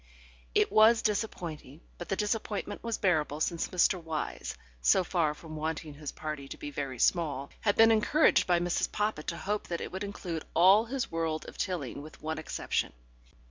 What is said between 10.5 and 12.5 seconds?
all his world of Tilling with one